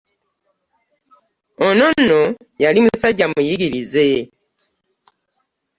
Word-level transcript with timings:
Ono 1.67 1.85
nno 1.99 2.21
yali 2.63 2.79
musajja 2.85 3.25
muyigirize. 3.31 4.07